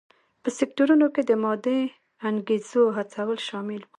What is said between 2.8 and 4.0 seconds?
هڅول شامل و.